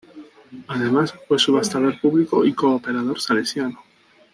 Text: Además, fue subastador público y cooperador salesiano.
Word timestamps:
Además, 0.65 1.13
fue 1.27 1.37
subastador 1.37 1.99
público 2.01 2.43
y 2.43 2.53
cooperador 2.55 3.21
salesiano. 3.21 3.83